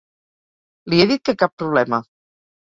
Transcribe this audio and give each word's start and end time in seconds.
Li 0.93 1.01
he 1.03 1.05
dit 1.11 1.23
que 1.29 1.35
cap 1.43 1.55
problema. 1.65 2.01